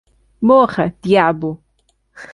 [0.41, 1.61] Morra, diabo!